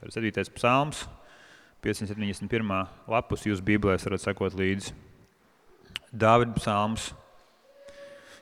[0.00, 0.32] Ir 7.
[0.56, 1.02] psalms,
[1.84, 2.86] 571.
[3.04, 4.94] lapus jūsu bībelēs varat sekot līdzi.
[6.08, 7.10] Dāvida psalms,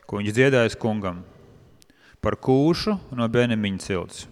[0.07, 1.25] ko viņš dziedājas kungam,
[2.23, 4.23] par kūšu no Benemiņa cilts.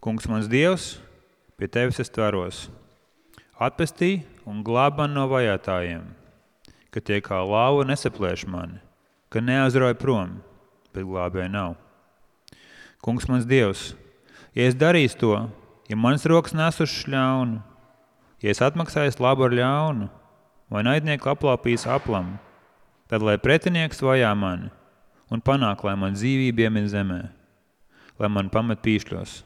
[0.00, 0.96] Kungs mans dievs,
[1.60, 2.64] pie tevis es tveros,
[3.60, 6.08] atpestī un glāb man no vajātājiem,
[6.88, 8.80] ka tie kā lauva nesaplēš mani,
[9.28, 10.38] ka neaizrauj prom,
[10.96, 11.76] bet glābēja nav.
[13.04, 13.90] Kungs mans dievs,
[14.56, 15.36] ja es darīšu to,
[15.90, 17.60] ja manas rokas nesušas ļaunu,
[18.42, 20.08] ja es atmaksāju labu ar ļaunu,
[20.72, 22.36] vai naidnieku aplaupīs aplam,
[23.10, 24.70] tad lai pretinieks vajā mani
[25.32, 27.20] un panāk, lai man dzīvība iemīl zemē,
[28.20, 29.42] lai man pamet pīšļos.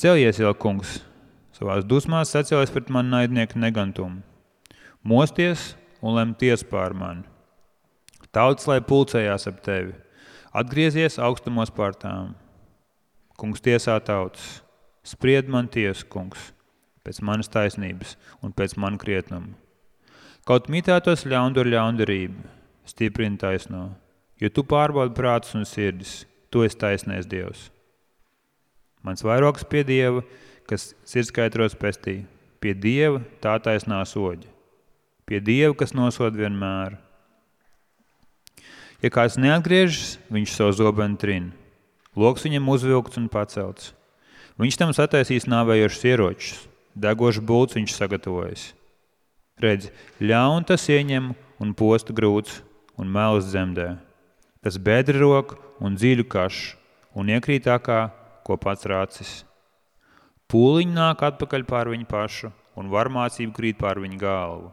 [0.00, 0.98] Celies jau, kungs,
[1.54, 4.22] savās dusmās sacēlies pret manu naidnieku negantumu.
[5.04, 7.26] Mosties un lem ties pār mani.
[8.30, 9.94] Tauts, lai pulcējās ap tevi,
[10.54, 12.34] atgriezies augstumos pār tām.
[13.40, 14.60] Kungs tiesā tautas,
[15.06, 16.50] spried man tiesu, kungs,
[17.04, 19.54] pēc manas taisnības un pēc manu krietnumu.
[20.48, 22.46] Kaut mitētos ļaundu ar ļaundarību,
[22.88, 23.90] stiprini taisno,
[24.40, 27.68] jo tu pārbaudi prātus un sirdis, tu esi taisnēs Dievs.
[29.04, 30.24] Mans vairogs pie Dieva,
[30.68, 32.22] kas sirdskaitros pestī,
[32.60, 34.48] pie Dieva tā taisnā soģa,
[35.28, 36.98] pie Dieva, kas nosod vienmēr.
[39.00, 41.48] Ja kāds neatgriežas, viņš savu zobenu trin,
[42.16, 43.94] loks viņam uzvilkts un pacelts.
[44.60, 46.56] Viņš tam sataisīs nāvējošus ieročus,
[46.92, 48.64] degošu būts viņš sagatavojas.
[49.60, 49.88] Redz,
[50.20, 51.30] ļaun tas ieņem
[51.64, 52.60] un posta grūts
[53.00, 53.94] un melus zemdē.
[54.60, 56.76] Tas bedri roku un dziļu kašu
[57.16, 58.00] un iekrītākā,
[58.44, 59.30] ko pats rācis.
[60.52, 64.68] Pūliņi nāk atpakaļ pār viņu pašu un varmācība krīt pār viņu galvu.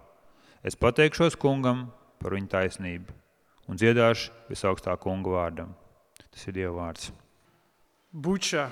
[0.67, 1.87] Es pateikšos kungam
[2.19, 3.15] par viņu taisnību
[3.71, 5.71] un dziedāšu visaugstā kunga vārdam.
[6.31, 7.11] Tas ir Dieva vārds.
[8.11, 8.67] Bucha,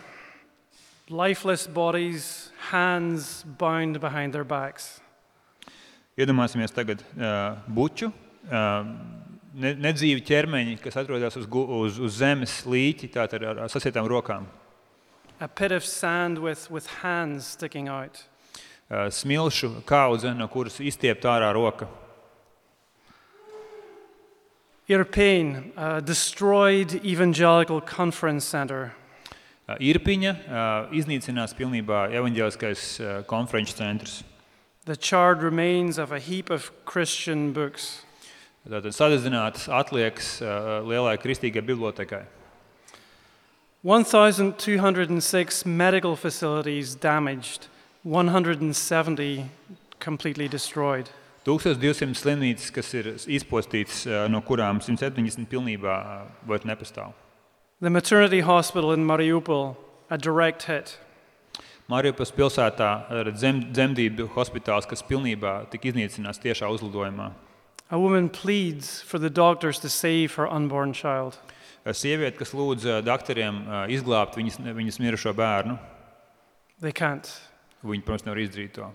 [1.10, 5.00] lifeless bodies, hands bound behind their backs.
[6.18, 8.08] Iedomāsimies tagad uh, buču,
[8.48, 8.86] uh,
[9.54, 14.08] ne, nedzīvi ķermeņi, kas atrodas uz, gu- uz, uz zemes līķi, tātad ar, ar sasietām
[14.08, 14.48] rokām.
[15.40, 18.24] A pit of sand with, with hands sticking out.
[18.90, 21.90] Uh, smilšu kaudze, no kuras izstiept ārā roka.
[24.88, 28.94] Irpain, a destroyed evangelical conference center.
[29.66, 34.20] Uh, Irpiņa uh, iznīcinās pilnībā evaņģēliskais uh, konferenču centrs.
[34.86, 38.04] The charred remains of a heap of Christian books.
[38.70, 40.38] Tātad sadedzinātas atliekas
[40.86, 42.24] lielai kristīgai bibliotekai.
[43.86, 47.68] 1,206 medical facilities damaged,
[48.06, 49.50] 170
[50.00, 51.10] completely destroyed.
[51.46, 56.02] 1200 slimnīcas, kas ir izpostītas, no kurām 170 pilnībā
[56.46, 57.14] vairs nepastāv.
[57.86, 59.76] The maternity hospital in Mariupol,
[60.10, 60.98] a direct hit.
[61.88, 67.28] Mariupas pilsētā ir zem, dzemdību hospitāls, kas pilnībā tika iznīcināts tiešā uzlidojumā.
[67.92, 71.38] A woman pleads for the doctors to save her unborn child.
[71.86, 75.78] Sieviete, kas lūdz uh, doktoriem uh, izglābt viņas, viņas mirušo bērnu,
[76.82, 77.30] They can't.
[77.86, 78.90] viņi, protams, nevar izdarīt to.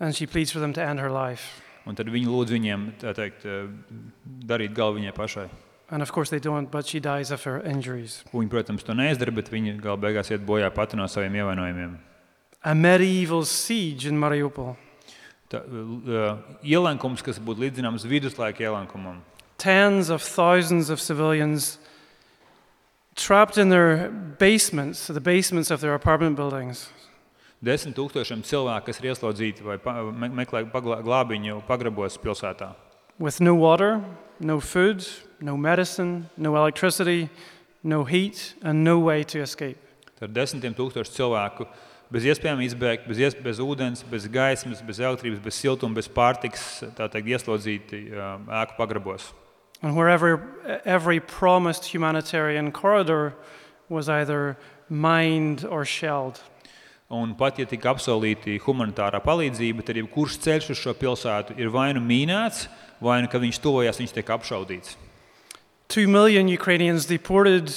[0.00, 1.62] And she pleads for them to end her life.
[1.86, 3.70] Un tad viņi lūdz viņiem tā teikt, uh,
[4.42, 5.46] darīt galvu viņai pašai.
[5.90, 8.24] And of course they don't, but she dies of her injuries.
[8.32, 11.98] Viņi, protams, to neizdara, bet viņi gala beigās iet bojā pati no saviem ievainojumiem.
[12.64, 14.74] A medieval siege in Mariupol.
[15.52, 19.20] Tā, uh, ielenkums, kas būtu līdzināms viduslaika ielenkumam.
[19.60, 21.78] Tens of thousands of civilians
[23.14, 26.88] trapped in their basements, the basements of their apartment buildings.
[27.64, 32.72] Desmit tūkstošiem cilvēku, kas ir ieslodzīti vai pa, me, meklē glābiņu pagrabos pilsētā.
[33.18, 34.02] With no water,
[34.40, 35.06] no food,
[35.40, 37.28] no medicine, no electricity,
[37.82, 39.78] no heat, and no way to escape.
[40.18, 41.66] Tad desmitiem tūkstošu cilvēku
[42.14, 46.84] bez iespējām izbēgt, bez, ies- bez ūdens, bez gaismas, bez elektrības, bez siltuma, bez pārtikas,
[46.98, 49.32] tā teikt, ieslodzīti uh, ēku pagrabos.
[49.82, 50.40] And wherever
[50.84, 53.34] every promised humanitarian corridor
[53.88, 54.56] was either
[54.88, 56.40] mined or shelled.
[57.10, 61.90] Un pat ja tika apsolīti humanitārā palīdzība, tad jebkurš ceļš uz šo pilsētu ir vai
[61.94, 62.64] nu mīnēts,
[63.04, 64.96] vai nu, kad viņš tuvojas, viņš tiek apšaudīts.
[65.92, 67.70] Two million Ukrainians deported,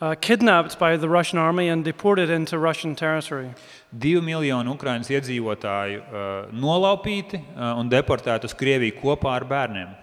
[0.00, 3.50] uh, kidnapped by the Russian army and deported into Russian territory.
[3.90, 9.96] Divi miljoni Ukraiņas iedzīvotāju uh, nolaupīti uh, un deportēti uz Krieviju kopā ar bērniem.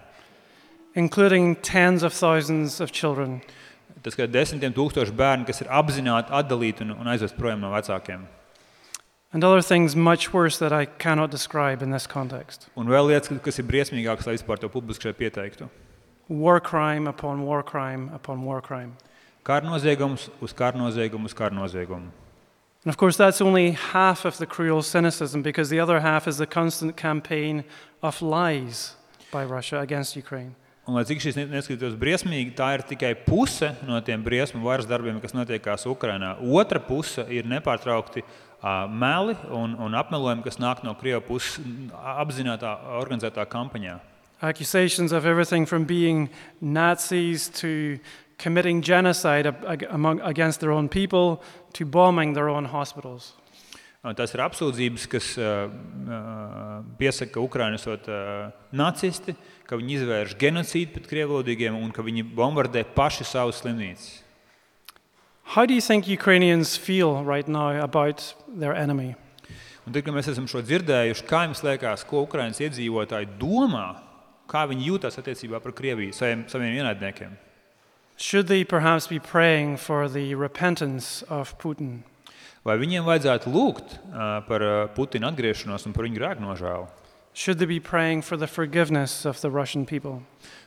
[0.96, 3.40] including tens of thousands of children.
[4.02, 8.24] Tas ir desmitiem tūkstoši bērnu, kas ir apzināti atdalīti un, un aizvest projām no vecākiem.
[9.32, 12.68] And other things much worse that I cannot describe in this context.
[12.76, 15.68] Un vēl lietas, kas ir briesmīgākas, lai vispār to publiski šeit pieteiktu.
[16.28, 18.94] War crime upon war crime upon war crime.
[19.44, 22.10] Kara noziegums uz kara noziegumu uz kara noziegumu.
[22.86, 26.38] And of course, that's only half of the cruel cynicism because the other half is
[26.38, 27.64] the constant campaign
[28.00, 28.94] of lies
[29.32, 30.54] by Russia against Ukraine.
[30.86, 34.86] Un, lai cik šis ne- neskatītos briesmīgi, tā ir tikai puse no tiem briesmu varas
[34.86, 36.36] darbiem, kas notiekās Ukrajinā.
[36.46, 38.26] Otra puse ir nepārtraukti ā,
[38.62, 41.58] meli un, un apmelojumi, kas nāk no Krievijas puses
[41.92, 43.98] apzinātā, organizētā kampaņā.
[44.42, 46.28] Accusations of everything from being
[46.60, 47.98] Nazis to
[48.38, 49.46] committing genocide
[49.90, 51.42] among, against their own people
[51.72, 53.34] to bombing their own hospitals.
[54.14, 55.66] Tas ir apsūdzības, kas uh,
[57.00, 59.34] piesaka, ka Ukraiņi esot uh, nacisti,
[59.66, 64.20] ka viņi izvērš genocīdu pret krievlodīgiem un ka viņi bombardē paši savas slimnīcas.
[65.54, 69.14] How do you think Ukrainians feel right now about their enemy?
[69.86, 73.84] Un tad, kad mēs esam šo dzirdējuši, kā jums liekas, ko Ukraiņas iedzīvotāji domā,
[74.50, 77.36] kā viņi jūtas attiecībā par Krieviju, saviem, saviem ienaidniekiem?
[78.18, 82.02] Should they perhaps be praying for the repentance of Putin?
[82.66, 86.88] Vai viņiem vajadzētu lūgt uh, par uh, Putina atgriešanos un par viņu grēku nožēlu?
[87.36, 90.22] Should they be praying for the forgiveness of the Russian people?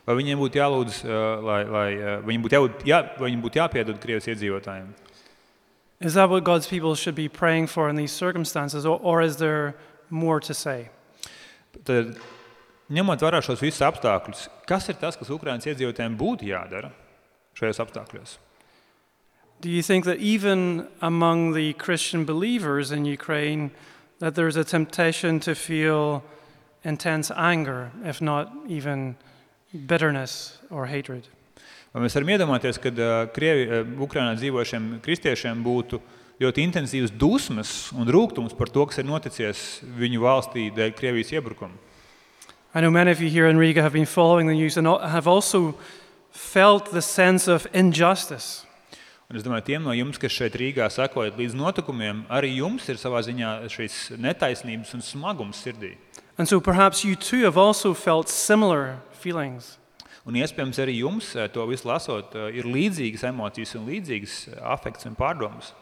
[0.06, 3.58] Vai viņiem būtu jālūdz, uh, lai, lai uh, viņiem būtu, jābūt, jā, vai viņiem būtu
[3.58, 4.92] jāpiedod Krievijas iedzīvotājiem?
[6.00, 9.38] Is that what God's people should be praying for in these circumstances, or, or is
[9.38, 9.74] there
[10.12, 10.92] more to say?
[11.90, 12.14] Tad,
[12.94, 16.94] ņemot vērā šos visus apstākļus, kas ir tas, kas Ukraiņas iedzīvotājiem būtu jādara
[17.58, 18.38] šajos apstākļos?
[19.60, 23.72] Do you think that even among the Christian believers in Ukraine,
[24.20, 26.24] that there's a temptation to feel
[26.84, 29.16] intense anger, if not even
[29.74, 31.28] bitterness or hatred?
[31.94, 32.92] Vai mēs varam iedomāties, ka
[33.34, 36.00] Krievi, uh, Ukrainā dzīvošiem kristiešiem būtu
[36.40, 41.76] ļoti intensīvas dusmas un rūkums par to, kas ir noticis viņu valstī dēļ Krievijas iebrukuma?
[42.74, 45.28] I know many of you here in Riga have been following the news and have
[45.28, 45.74] also
[46.30, 48.66] felt the sense of injustice.
[49.30, 52.98] Un es domāju, tiem no jums, kas šeit Rīgā sekojat līdz notikumiem, arī jums ir
[52.98, 55.92] savā ziņā šīs netaisnības un smagums sirdī.
[56.42, 59.76] And so perhaps you too have also felt similar feelings.
[60.26, 64.56] Un iespējams arī jums, eh, to visu lasot, eh, ir līdzīgas emocijas un līdzīgas eh,
[64.66, 65.74] afekts un pārdomas.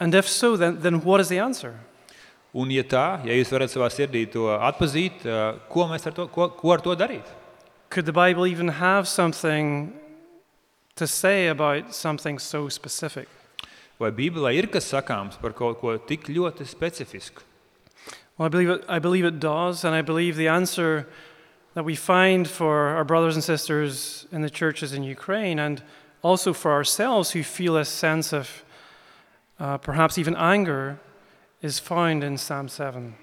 [0.00, 1.78] And if so, then, then what is the answer?
[2.52, 5.22] Un, ja tā, ja jūs varat savā sirdī to atpazīt,
[5.70, 7.30] ko mēs ar to, ko, ko ar to darīt?
[7.90, 9.92] Could the Bible even have something
[10.96, 13.28] to say about something so specific?
[13.98, 17.44] Vai Bībelē ir kas sakāms par kaut ko tik ļoti specifisku?
[18.36, 21.06] Well, I believe, it, I believe it does, and I believe the answer
[21.72, 25.82] that we find for our brothers and sisters in the churches in Ukraine, and
[26.22, 28.64] also for ourselves who feel a sense of
[29.58, 30.98] uh, perhaps even anger,
[31.62, 33.14] is found in Psalm 7.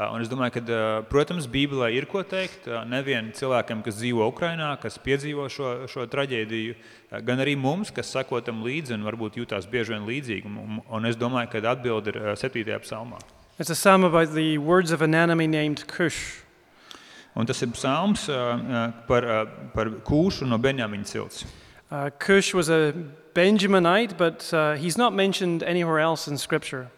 [0.00, 3.98] Uh, Un es domāju, ka, uh, protams, Bībelē ir ko teikt uh, nevien cilvēkiem, kas
[3.98, 6.76] dzīvo Ukrajinā, kas piedzīvo šo, šo traģēdiju,
[7.26, 10.48] gan arī mums, kas sako tam līdzi un varbūt jūtās bieži vien līdzīgi.
[10.48, 12.64] Un, un es domāju, ka atbilde ir uh, 7.
[12.80, 13.20] psalmā.
[13.58, 16.46] It's a psalm about the words of an enemy named Cush.
[17.36, 19.44] Un tas ir psalms uh, par, uh,
[19.74, 21.44] par kūšu no Benjamina cilts.
[21.90, 22.94] Uh, Cush was a
[23.34, 26.88] Benjaminite, but uh, he's not mentioned anywhere else in Scripture.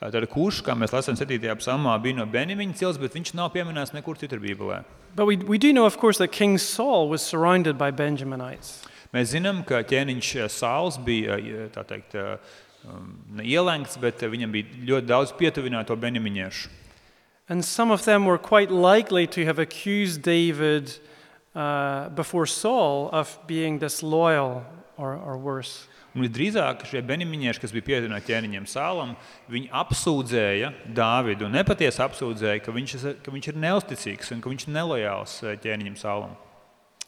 [0.00, 1.40] Tad kūš, kā mēs lasām 7.
[1.60, 4.82] psalmā, bija no Benjamina cilts, bet viņš nav pieminēts nekur citur Bībelē.
[5.16, 8.84] But we, we do know, of course, that King Saul was surrounded by Benjaminites.
[9.14, 11.38] Mēs zinām, ka ķēniņš uh, Sauls bija
[11.72, 12.36] tā teikt, uh,
[12.84, 16.68] um, ielēgts, bet viņam bija ļoti daudz pietuvināto benjaminiešu.
[17.48, 20.92] And some of them were quite likely to have accused David
[21.54, 24.64] uh, before Saul of being disloyal
[24.98, 25.86] or, or worse.
[26.16, 29.10] Un visdrīzāk šie benjaminieši, kas bija pietuvināti ķēniņam Sālam,
[29.52, 34.72] viņi apsūdzēja Dāvidu, nepatiesi apsūdzēja, ka viņš, ka viņš ir neusticīgs un ka viņš ir
[34.78, 36.32] nelojāls uh, ķēniņam Sālam.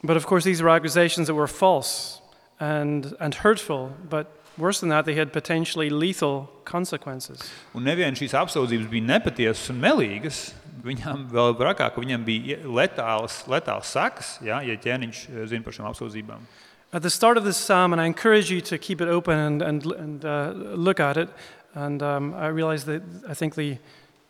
[0.05, 2.21] But of course, these were accusations that were false
[2.61, 7.49] and, and hurtful, but worse than that, they had potentially lethal consequences.
[7.73, 10.53] Un nevien šīs apsūdzības bija nepatiesas un melīgas,
[10.85, 15.89] viņām vēl ka viņam bija letāls, letāls sakas, ja, ja ķēniņš uh, zina par šīm
[15.89, 16.45] apsūdzībām.
[16.91, 19.61] At the start of this psalm, and I encourage you to keep it open and,
[19.61, 21.29] and, and uh, look at it,
[21.75, 23.77] and um, I realize that I think the,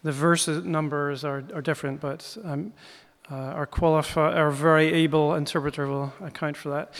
[0.02, 2.72] the verse numbers are, are different, but um,
[3.30, 6.92] uh, our, qualifi- our very able interpreter will account for that.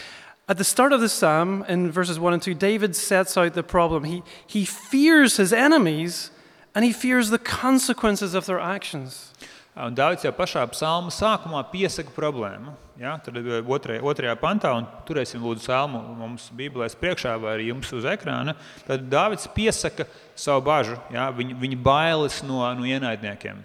[0.49, 3.65] At the start of the psalm, in verses 1 and 2, David sets out the
[3.65, 4.05] problem.
[4.05, 6.31] He, he fears his enemies
[6.73, 9.33] and he fears the consequences of their actions.
[9.78, 12.73] Un Dārvids jau pašā psalma sākumā piesaka problēmu.
[12.99, 13.14] Ja?
[13.23, 17.92] Tad eh, otrajā, otrajā pantā, un turēsim lūdzu psalmu mums Bībelēs priekšā vai arī jums
[17.94, 18.56] uz ekrāna,
[18.88, 21.28] tad Dārvids piesaka savu bažu, ja?
[21.35, 23.62] viņa, viņa bailes no, no ienaidniekiem.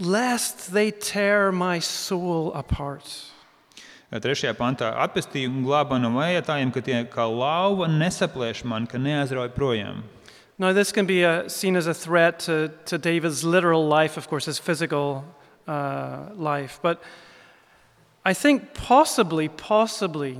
[0.00, 3.06] Lest they tear my soul apart.
[4.10, 9.52] Trešajā pantā atpestīja un glāba no vajadzējiem, ka tie kā lauva nesaplēš man, ka neaizrauj
[9.54, 10.00] projām.
[10.60, 14.28] Now, this can be uh seen as a threat to, to David's literal life, of
[14.28, 15.24] course, his physical
[15.66, 16.78] uh, life.
[16.82, 17.02] But
[18.26, 20.36] I think possibly, possibly,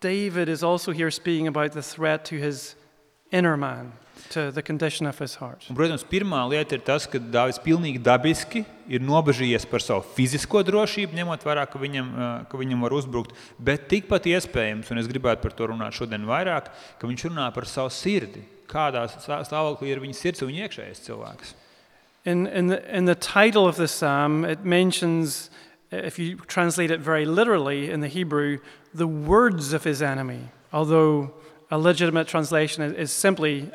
[0.00, 2.74] David is also here speaking about the threat to his
[3.30, 3.92] inner man.
[4.34, 10.62] Un, protams, pirmā lieta ir tas, ka Dāvids pilnīgi dabiski ir nobežījies par savu fizisko
[10.66, 13.36] drošību, ņemot vērā, ka viņam, ā, ka viņam var uzbrukt.
[13.62, 17.68] Bet tikpat iespējams, un es gribētu par to runāt šodien vairāk, ka viņš runā par
[17.70, 18.42] savu sirdi.
[18.68, 21.54] Kādā stā- stāvoklī ir viņa sirds un viņa iekšējais cilvēks.
[22.24, 25.50] In, in, the, in the title of the psalm, it mentions,
[25.90, 28.58] if you translate it very literally in the Hebrew,
[28.94, 31.32] the words of his enemy, although
[31.70, 33.70] a legitimate translation is, is simply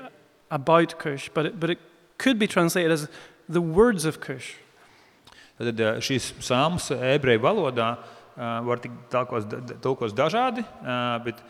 [0.50, 1.79] about Cush, but it, but it
[2.17, 3.10] could be translated as
[3.50, 4.56] the words of Cush.
[5.58, 7.98] Tad ā, šīs sāmas ebreju valodā
[8.38, 11.41] ā, var tikt tulkots da- da- tulkots dažādi, ā, bet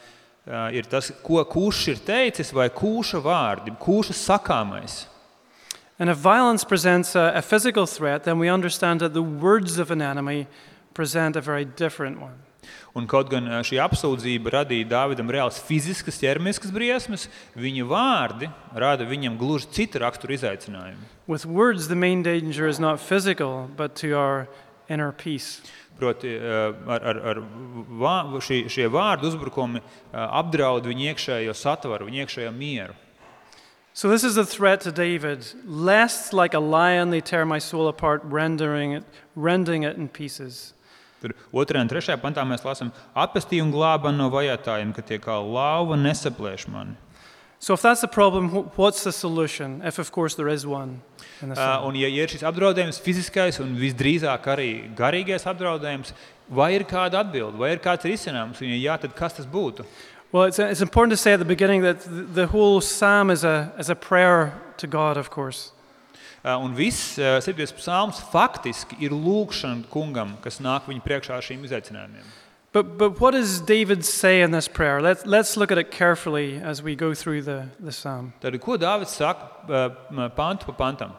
[0.71, 5.05] ir tas, ko kurš ir teicis, vai kūša vārdi, kūša sakāmais.
[5.99, 9.89] And if violence presents a, a physical threat, then we understand that the words of
[9.89, 10.47] an enemy
[10.93, 12.43] present a very different one.
[12.97, 19.05] Un kaut gan ā, šī apsūdzība radīja Dāvidam reāls fiziskas, ķermeniskas briesmas, viņa vārdi rada
[19.05, 21.05] viņam gluži citu raksturu izaicinājumu.
[21.27, 24.47] With words, the main danger is not physical, but to our
[24.89, 25.61] inner peace.
[25.97, 26.61] Proti, ā,
[26.93, 27.41] ar, ar, ar
[28.01, 32.93] vā, šī, šie vārdu uzbrukumi ā, apdraud viņa iekšējo satvaru, viņa iekšējo mieru.
[33.97, 35.47] So, this is a threat to David.
[35.65, 39.03] Lest, like a lion, they tear my soul apart, rendering it,
[39.35, 40.75] rending it in pieces.
[41.17, 45.39] Tur otrajā un trešajā pantā mēs lasām, apstāties un glāba no vajātajiem, ka tie kā
[45.41, 46.93] lauva nesaplēš mani.
[47.59, 49.81] So, if that's the problem, wh- what's the solution?
[49.83, 51.01] If, of course, there is one.
[51.41, 56.13] Uh, un, ja ir šis apdraudējums, fiziskais un visdrīzāk arī garīgais apdraudējums,
[56.49, 59.85] vai ir kāda atbilde, vai ir kāds risinājums, un, ja jā, tad kas tas būtu?
[60.31, 63.43] Well, it's, it's important to say at the beginning that th- the whole psalm is
[63.43, 65.71] a, is a prayer to God, of course.
[66.45, 67.65] Uh, un viss uh, 7.
[67.77, 72.27] psalms faktiski ir lūkšana kungam, kas nāk viņa priekšā ar šīm izaicinājumiem.
[72.73, 75.01] But, but what does David say in this prayer?
[75.01, 78.33] Let's, let's look at it carefully as we go through the, the psalm.
[78.41, 81.13] Tad, ko Dāvids saka uh, pantu pa pantam?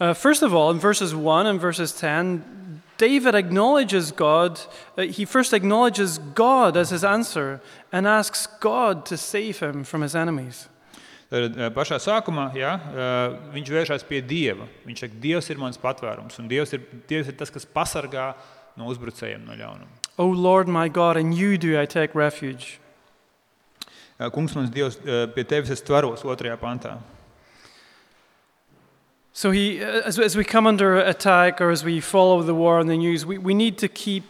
[0.00, 4.60] Uh, first of all, in verses 1 and verses 10, David acknowledges God.
[4.96, 10.02] uh, he first acknowledges God as his answer and asks God to save him from
[10.02, 10.68] his enemies.
[11.28, 14.70] Tad, uh, pašā sākumā jā, uh, viņš vēršas pie Dieva.
[14.86, 18.30] Viņš saka, Dievs ir mans patvērums, un Dievs ir, Dievs ir tas, kas pasargā
[18.78, 19.97] no uzbrucējiem, no ļaunuma.
[20.18, 22.80] O Lord my God, in you do I take refuge.
[24.18, 26.98] Uh, Kungs, mans Dievs, uh, pie tevis es tveros otrajā pantā.
[29.32, 32.80] So, he, uh, as, as we come under attack or as we follow the war
[32.80, 34.24] on the news, we, we need to keep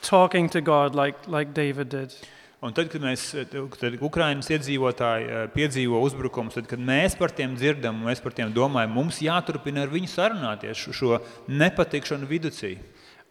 [0.00, 2.14] talking to God like, like David did.
[2.62, 7.98] Un tad, kad mēs, tad Ukraiņas iedzīvotāji piedzīvo uzbrukumus, tad, kad mēs par tiem dzirdam,
[8.06, 11.18] mēs par tiem domājam, mums jāturpina ar viņu sarunāties šo-
[11.50, 12.76] nepatikšanu viducī.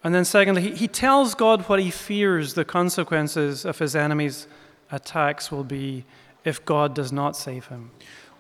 [0.04, 4.48] And then, secondly, he, he tells God what he fears the consequences of his enemies'
[4.92, 6.06] attacks will be
[6.44, 7.92] if God does not save him.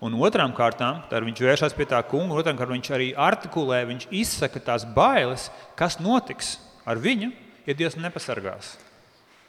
[0.01, 3.83] Un otrām kārtām, tad viņš vēršas pie tā kunga, un otrām kārtām viņš arī artikulē,
[3.85, 6.55] viņš izsaka tās bailes, kas notiks
[6.89, 7.29] ar viņu,
[7.67, 8.79] ja Dievs nepasargās.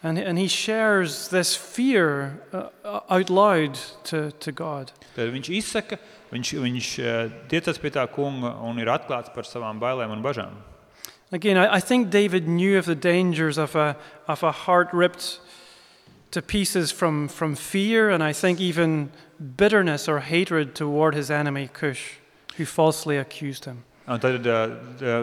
[0.03, 4.93] And, and he shares this fear uh, out loud to, to God.
[5.15, 5.97] Tad viņš izsaka,
[6.35, 10.59] viņš, viņš eh, tiecas pie tā kunga un ir atklāts par savām bailēm un bažām.
[11.33, 13.97] Again, I, I think David knew of the dangers of a,
[14.29, 15.41] of a heart ripped
[16.31, 19.11] to pieces from, from fear, and I think even
[19.57, 22.19] bitterness or hatred toward his enemy, Cush,
[22.57, 23.85] who falsely accused him.
[24.07, 24.67] Un tad uh,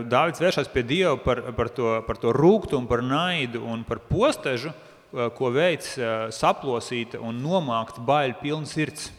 [0.07, 4.71] Dārvids vēršas pie Dieva par, par, to, par to rūkumu, par naidu un par postežu,
[4.71, 9.09] uh, ko veids uh, saplosīta un nomākta bail pilna sirds.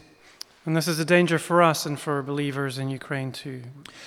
[0.63, 3.63] And this is a danger for us and for believers in Ukraine too.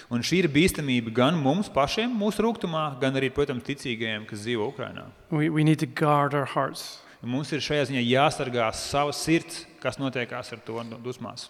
[0.08, 4.68] Un šī ir bīstamība gan mums pašiem, mūsu rūkumā, gan arī, protams, ticīgajiem, kas dzīvo
[4.70, 5.08] Ukrajinā.
[5.30, 7.00] We, we need to guard our hearts.
[7.24, 11.48] Mums ir šajā ziņā jāsargā savas sirds, kas notiekās ar to dusmās.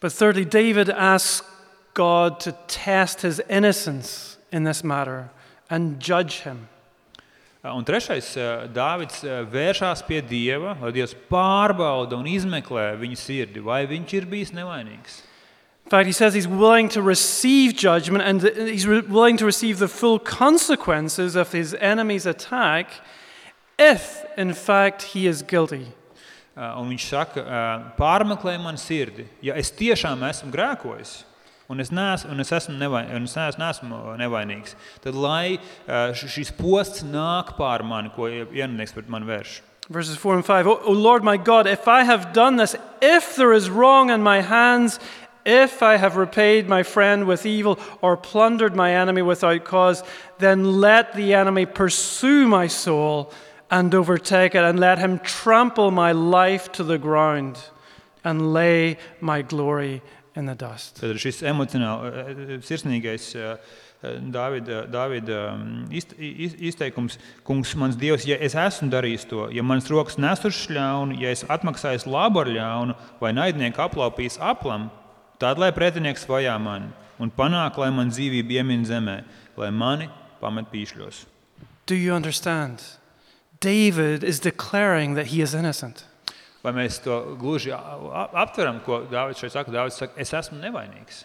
[0.00, 1.46] But thirdly, David asks
[1.94, 5.30] God to test his innocence in this matter
[5.70, 6.68] and judge him.
[7.64, 13.62] Un trešais, uh, Dāvids uh, vēršas pie Dieva, lai Dievs pārbauda un izmeklē viņa sirdi,
[13.64, 15.22] vai viņš ir bijis nevainīgs.
[15.86, 19.88] In fact, he says he's willing to receive judgment and he's willing to receive the
[19.88, 23.00] full consequences of his enemy's attack
[23.78, 25.86] if, in fact, he is guilty.
[26.54, 27.44] Uh, Un viņš saka,
[27.96, 31.22] pārmeklē man sirdi, ja es tiešām esmu grēkojis.
[31.72, 34.74] Un es, neesmu, un es esmu nevai, un es neesmu, neesmu nevainīgs.
[35.00, 35.56] Tad, lai
[36.12, 39.60] šis posts nāk pār mani, ko ienaidnieks pret mani vērš.
[39.88, 43.36] Verses 4 and 5 O, o Lord my God, if I have done this, if
[43.36, 44.98] there is wrong in my hands,
[45.44, 50.02] If I have repaid my friend with evil or plundered my enemy without cause,
[50.38, 53.30] then let the enemy pursue my soul
[53.70, 57.58] and overtake it, and let him trample my life to the ground
[58.22, 60.00] and lay my glory
[60.36, 60.96] in the dust.
[61.00, 63.28] Tad šis emocionāli sirsnīgais
[64.04, 67.14] Dāvida, Dāvida mm, izt- iz- izteikums,
[67.46, 71.44] kungs, mans dievs, ja es esmu darījis to, ja manas rokas nesušas ļaunu, ja es
[71.48, 74.90] atmaksāju labu ar ļaunu, vai naidnieku aplaupījis aplam,
[75.40, 76.90] tad lai pretinieks vajā mani
[77.22, 79.16] un panāk, lai man dzīvība iemin zemē,
[79.56, 80.10] lai mani
[80.42, 81.24] pamet pīšļos.
[81.86, 82.82] Do you understand?
[83.60, 86.04] David is declaring that he is innocent.
[86.64, 89.70] Vai mēs to gluži a- a- aptveram, ko Dāvids šeit saka?
[89.70, 91.24] Dāvids saka, es esmu nevainīgs.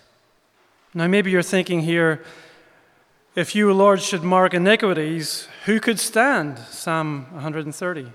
[0.93, 2.19] Now, maybe you're thinking here,
[3.36, 6.58] if you, Lord, should mark iniquities, who could stand?
[6.69, 8.12] Psalm 130.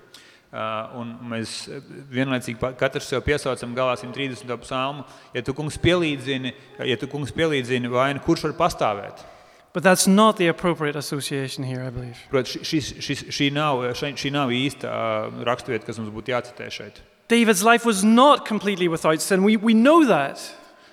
[0.53, 1.81] Uh, un mēs uh,
[2.13, 4.45] vienlaicīgi pa- katrs sev piesaucam galā 130.
[4.61, 5.03] psalmu.
[5.33, 6.53] Ja tu, kungs, pielīdzini,
[6.85, 9.23] ja tu, kungs, pielīdzini vainu, kurš var pastāvēt?
[9.73, 12.17] But that's not the appropriate association here, I believe.
[12.31, 16.69] Protams, šis, šis, šī, nav, šai- šī nav īsta uh, raksturvieta, kas mums būtu jācitē
[16.71, 17.01] šeit.
[17.27, 19.43] David's life was not completely without sin.
[19.43, 20.37] We, we know that.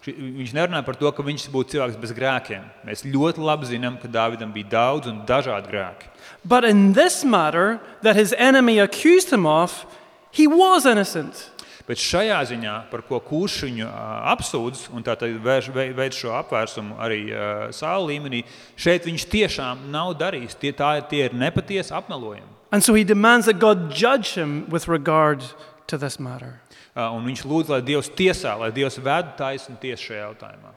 [0.03, 2.65] Viņš nerunā par to, ka viņš būtu cilvēks bez grēkiem.
[2.89, 6.09] Mēs ļoti labi zinām, ka Dāvidam bija daudz un dažādi grēki.
[6.45, 9.85] But in this matter that his enemy accused him of,
[10.33, 11.51] he was innocent.
[11.87, 13.87] Bet šajā ziņā, par ko kurš viņu
[14.33, 17.21] apsūdz, un tā tad vērš- vei- veids šo apvērsumu arī
[17.75, 18.45] sāla līmenī,
[18.77, 20.59] šeit viņš tiešām nav darījis.
[20.59, 22.49] Tie, tā, tie ir nepatiesi apmelojumi.
[22.73, 25.55] And so he demands that God judge him with regard to
[25.89, 26.61] this matter.
[26.97, 30.73] Ā, Un viņš lūdz, lai Dievs tiesā, lai Dievs ved taisnu tiesu šajā jautājumā.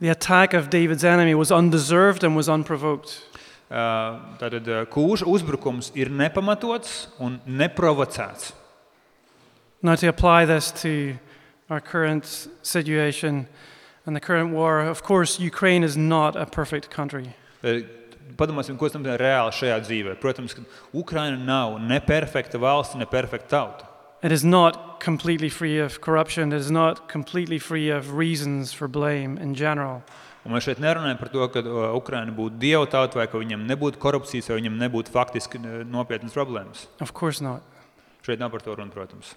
[0.00, 3.22] The attack of David's enemy was undeserved and was unprovoked.
[3.70, 8.52] Ā, Tātad kūža uzbrukums ir nepamatots un neprovocēts.
[9.82, 11.18] Now, to apply this to
[11.70, 13.46] our current situation
[14.06, 17.34] and the current war, of course, Ukraine is not a perfect country.
[18.38, 20.14] Padomāsim, ko tas nozīmē reāli šajā dzīvē.
[20.22, 20.62] Protams, ka
[20.94, 23.87] Ukraina nav ne perfekta valsts, ne perfekta tauta.
[24.20, 26.52] It is not completely free of corruption.
[26.52, 30.02] It is not completely free of reasons for blame in general.
[30.44, 33.66] Un mēs šeit nerunājam par to, ka uh, Ukraina būtu dieva tauta vai ka viņam
[33.68, 36.86] nebūtu korupcijas vai viņam nebūtu faktiski uh, nopietnas problēmas.
[37.04, 37.62] Of course not.
[38.26, 39.34] Šeit nav par to runa, protams.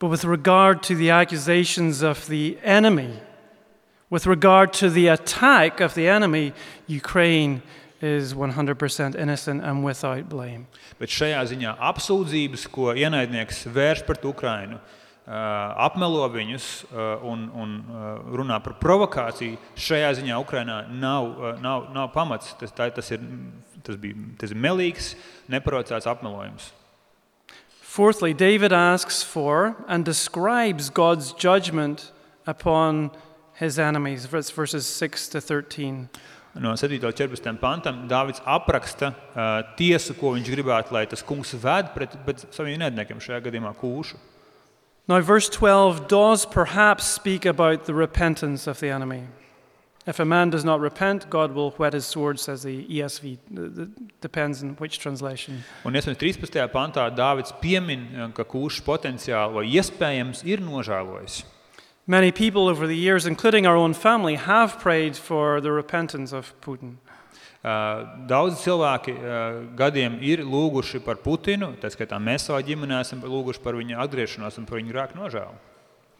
[0.00, 3.20] But with regard to the accusations of the enemy,
[4.10, 6.52] with regard to the attack of the enemy,
[6.88, 7.62] Ukraine
[8.00, 10.66] is 100% innocent and without blame.
[10.98, 15.34] Bet šajā ziņā apsūdzības, ko ienaidnieks vērš pret Ukrainu, uh,
[15.86, 18.08] apmelo viņus uh, un, un uh,
[18.40, 22.54] runā par provokāciju, šajā ziņā Ukrainā nav, nav, nav pamats.
[22.60, 23.24] Tas, tā, tas, ir,
[23.86, 25.14] tas, bija, tas ir melīgs,
[25.52, 26.72] neprovocēts apmelojums.
[27.90, 32.12] Fourthly, David asks for and describes God's judgment
[32.46, 33.10] upon
[33.54, 36.08] his enemies, Vers- verses 6 to 13.
[36.58, 36.98] No 7.
[36.98, 37.52] līdz 14.
[37.62, 42.74] pantam Dārvids apraksta uh, tiesu, ko viņš gribētu, lai tas kungs ved pret, pret saviem
[42.74, 44.18] ienaidniekiem, šajā gadījumā kūšu.
[45.06, 49.26] Now, verse 12 does perhaps speak about the repentance of the enemy.
[50.06, 53.38] If a man does not repent, God will whet his sword, says the ESV.
[53.54, 55.62] It depends on which translation.
[55.84, 56.66] Un iespējams 13.
[56.72, 61.44] pantā Dārvids piemin, ka kūšs potenciāli vai iespējams ir nožēlojis.
[62.10, 66.52] Many people over the years, including our own family, have prayed for the repentance of
[66.60, 66.96] Putin.
[67.62, 73.22] Uh, Daudz cilvēki uh, gadiem ir lūguši par Putinu, tā skaitā mēs savā ģimenē esam
[73.22, 75.54] lūguši par viņa atgriešanos un par viņa grēku nožēlu.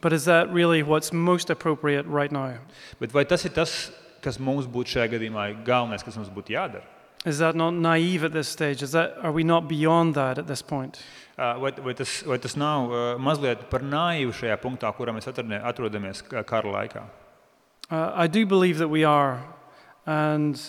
[0.00, 2.62] But is that really what's most appropriate right now?
[3.00, 3.90] Bet vai tas ir tas,
[4.22, 6.86] kas mums būtu šajā gadījumā galvenais, kas mums būtu jādara?
[7.26, 8.80] Is that not naive at this stage?
[8.80, 11.02] Is that, are we not beyond that at this point?
[11.02, 16.20] Uh, Vai, vai, tas, vai tas nav mazliet par naivu šajā punktā, kurā mēs atrodamies
[16.28, 17.04] ka- kara laikā?
[17.90, 19.40] Uh, I do believe that we are.
[20.06, 20.60] And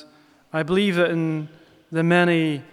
[0.53, 1.49] I believe that in
[1.91, 2.63] the many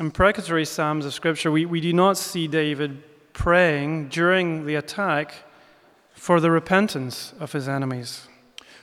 [0.00, 5.34] imprecatory Psalms of Scripture, we, we do not see David praying during the attack
[6.12, 8.28] for the repentance of his enemies.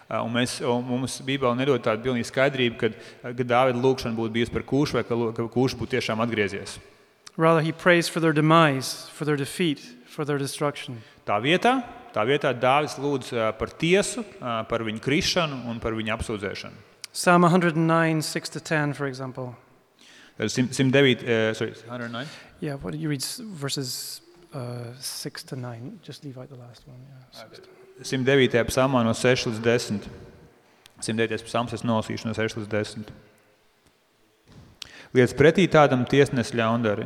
[0.09, 4.53] Un mēs, un mums Bībelē nedod tādu pilnīgu skaidrību, kad, kad Dāvida lūgšana būtu bijusi
[4.53, 6.75] par kūšu, vai ka, ka kūš būtu tiešām atgriezies.
[7.37, 11.01] Rather, he prays for their demise, for their defeat, for their destruction.
[11.25, 15.93] Tā vietā, tā vietā Dāvids lūdz uh, par tiesu, uh, par viņu krišanu un par
[15.97, 16.75] viņu apsūdzēšanu.
[17.13, 19.55] Psalm 109, 6 to 10, for example.
[20.37, 22.27] Tad sim- 109, uh, sorry, 109.
[22.59, 24.21] Yeah, what do you read s- verses
[24.53, 25.99] uh, 6 to 9?
[26.03, 26.97] Just leave out the last one.
[27.09, 27.69] Yeah, six to-
[28.03, 28.65] 109.
[28.69, 30.01] psalmā no 6 līdz 10.
[31.01, 31.43] 109.
[31.45, 33.05] psalms es nolasīšu no 6 līdz 10.
[35.13, 37.03] Liec pretī tādam tiesnes ļaundari,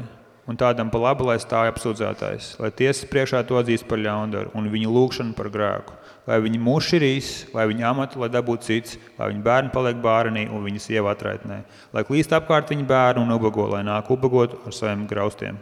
[0.47, 4.69] un tādam pa labi, lai stāj apsūdzētājs, lai tiesas priekšā to atzīst par ļaundaru un
[4.71, 5.97] viņa lūgšanu par grēku.
[6.27, 10.63] Lai viņi muširīs, lai viņi amatu, lai dabūtu cits, lai viņa bērni paliek bērnī un
[10.63, 11.59] viņa sieva atraitnē.
[11.91, 15.59] Lai klīst apkārt viņa bērnu un ubago, lai nāk ubagot ar saviem graustiem.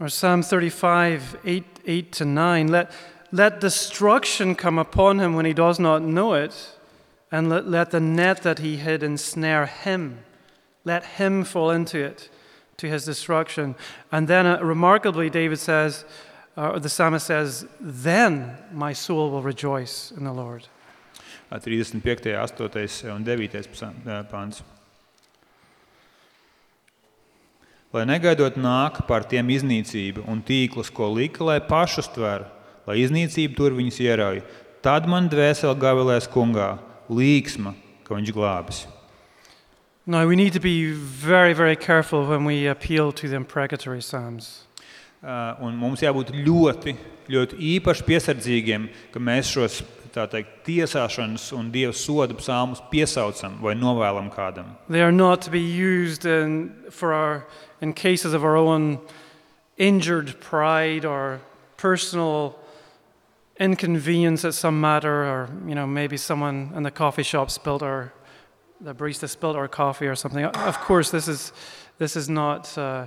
[0.00, 2.66] Or Psalm 35, 8, 8 to 9.
[2.66, 2.90] Let,
[3.30, 6.52] let destruction come upon him when he does not know it,
[7.30, 10.18] and let, let the net that he hid ensnare him.
[10.84, 12.28] Let him fall into it
[12.76, 13.74] to his destruction.
[14.12, 16.04] And then, uh, remarkably, David says,
[16.56, 20.68] uh, or the psalmist says, Then my soul will rejoice in the Lord.
[21.50, 24.62] 35, 8 un 9 pāns.
[27.94, 32.48] Lai negaidot nāk par tiem iznīcību un tīklus, ko lika, lai pašus tver,
[32.88, 34.40] lai iznīcība tur viņus ierauj,
[34.82, 36.72] tad man dvēsele gavilēs kungā,
[37.06, 38.80] līksma, ka viņš glābis.
[40.06, 44.64] Now, we need to be very, very careful when we appeal to the imprecatory Psalms.
[45.22, 46.92] Uh, un mums jābūt ļoti,
[47.32, 49.78] ļoti īpaši piesardzīgiem, ka mēs šos
[50.12, 54.76] teikt, tiesāšanas un dieva soda psalmus piesaucam vai novēlam kādam.
[54.90, 57.46] They are not to be used in, for our,
[57.80, 59.00] in cases of our own
[59.78, 61.40] injured pride or
[61.78, 62.58] personal
[63.58, 68.12] inconvenience at some matter, or you know maybe someone in the coffee shop spilled our
[68.84, 70.44] the barista spilled our coffee or something.
[70.44, 71.52] Of course, this is,
[71.98, 73.06] this is not, uh,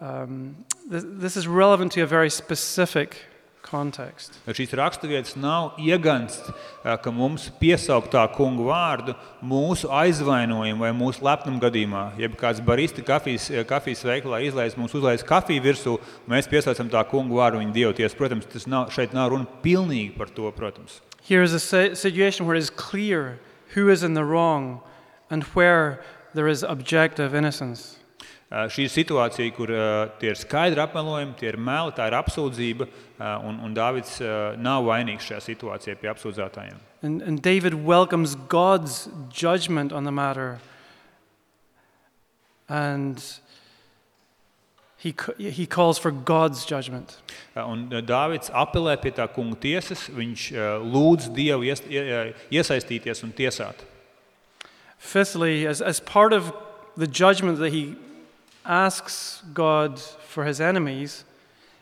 [0.00, 0.56] um,
[0.88, 3.16] this, this is relevant to a very specific
[3.62, 4.34] context.
[4.50, 6.50] Šīs raksturvietas nav iegansts,
[6.82, 12.02] ka mums piesauktā kungu vārdu mūsu aizvainojumu vai mūsu lepnumu gadījumā.
[12.18, 17.38] Jeb kāds baristi kafijas, kafijas veikalā izlaiž mums uzlaiž kafiju virsū, mēs piesaucam tā kungu
[17.38, 18.18] vārdu viņa dievoties.
[18.18, 20.98] Protams, tas nav, šeit nav runa pilnīgi par to, protams.
[21.22, 23.38] Here is a situation where it is clear
[23.78, 24.82] who is in the wrong
[25.32, 25.98] and where
[26.34, 27.96] there is objective innocence.
[28.52, 32.16] Uh, šī ir situācija, kur uh, tie ir skaidri apmelojumi, tie ir meli, tā ir
[32.18, 36.82] apsūdzība, uh, un, un Dāvids uh, nav vainīgs šajā situācijā pie apsūdzētājiem.
[37.00, 40.60] And, and David welcomes God's judgment on the matter.
[42.68, 43.24] And
[44.98, 47.16] he, he calls for God's judgment.
[47.56, 50.44] Uh, un uh, Dāvids apelē pie tā kunga tiesas, viņš
[50.92, 51.80] lūdz Dievu ies,
[52.52, 53.88] iesaistīties un tiesāt.
[55.02, 56.54] Fifthly, as, as part of
[56.96, 57.96] the judgment that he
[58.64, 61.24] asks God for his enemies,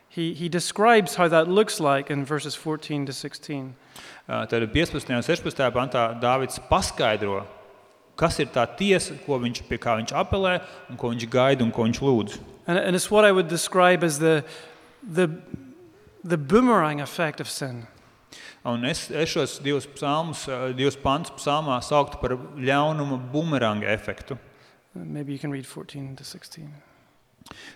[0.09, 3.75] he, he describes how that looks like in verses 14 to 16.
[4.27, 5.15] Uh, tad 15.
[5.15, 5.71] un 16.
[5.71, 7.45] pantā Dāvids paskaidro,
[8.17, 10.57] kas ir tā tiesa, ko viņš, pie kā viņš apelē
[10.89, 12.41] un ko viņš gaida un ko viņš lūdz.
[12.67, 14.43] And, and it's what I would describe as the,
[15.05, 15.29] the,
[16.25, 17.87] the boomerang effect of sin.
[18.63, 24.37] Un es, es šos divus, psalmus, eh, divus pantus psalmā sauktu par ļaunuma bumeranga efektu.
[24.95, 26.69] Maybe you can read 14 to 16.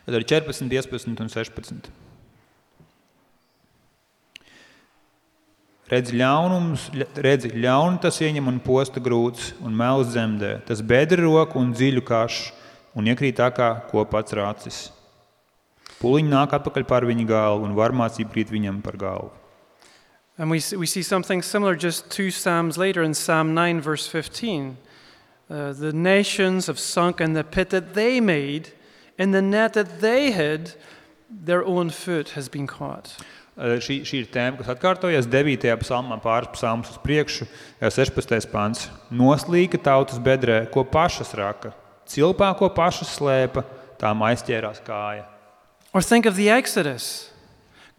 [0.05, 1.89] Tad ir 14, 15 un 16.
[5.89, 6.89] Redz, ļaunums,
[7.21, 10.59] redzi, ļaunu tas ieņem un posta grūts un melz zemdē.
[10.69, 12.53] Tas bedra roku un dziļu kašu
[12.97, 14.81] un iekrīt tā kā ko pats rācis.
[16.01, 19.33] Puliņi nāk atpakaļ par viņa galvu un varmācība krīt viņam par galvu.
[20.37, 24.77] And we, we see something similar just two Psalms later in Psalm 9, verse 15.
[25.49, 28.73] Uh, the nations have sunk in the pit that they made,
[29.17, 30.75] in the net that they hid,
[31.31, 33.17] their own foot has been caught.
[33.57, 35.69] Uh, šī, šī ir tēma, kas atkārtojas 9.
[35.79, 37.47] psalmā, pāris psalmus uz priekšu,
[37.79, 38.35] 16.
[38.35, 38.89] Uh, pāns.
[39.15, 41.71] Noslīka tautas bedrē, ko pašas raka,
[42.11, 43.63] cilpā, ko pašas slēpa,
[44.03, 45.29] tām aizķērās kāja.
[45.95, 47.31] Or think of the Exodus.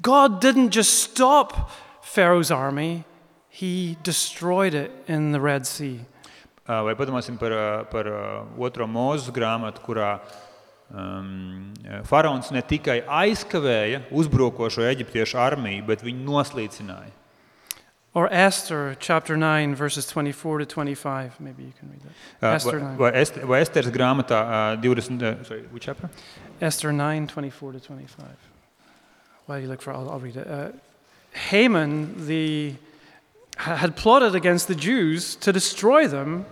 [0.01, 1.71] God didn't just stop
[2.15, 3.03] Pharaoh's army,
[3.49, 5.99] he destroyed it in the Red Sea.
[6.65, 10.21] Uh, vai padomāsim par, uh, par uh, otro mūzu grāmatu, kurā
[10.95, 11.73] um,
[12.07, 17.11] faraons ne tikai aizkavēja uzbrukošo eģiptiešu armiju, bet viņu noslīcināja.
[18.15, 21.41] Or Esther chapter 9 verses 24 to 25.
[21.41, 22.15] Maybe you can read that.
[22.41, 22.97] Uh, Esther 9.
[22.97, 24.39] Vai, Est, vai Esteras grāmatā
[24.71, 26.09] uh, 20, uh, sorry, which chapter?
[26.61, 28.25] Esther 9, 24 to 25.
[29.47, 30.47] While you look for, I'll, I'll read it.
[30.47, 30.71] Uh,
[31.35, 32.75] Haman the,
[33.57, 36.45] had plotted against the Jews to destroy them